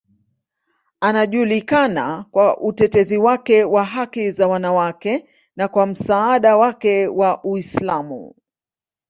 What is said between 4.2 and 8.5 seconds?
za wanawake na kwa msaada wake wa Uislamu.